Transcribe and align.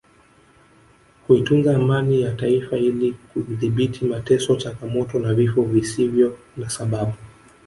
kuitunza 1.27 1.75
amani 1.75 2.21
ya 2.21 2.31
Taifa 2.33 2.77
ili 2.77 3.13
kudhibiti 3.13 4.05
mateso 4.05 4.55
changamoto 4.55 5.19
na 5.19 5.33
vifo 5.33 5.61
visivyo 5.63 6.37
na 6.57 6.69
sababu 6.69 7.13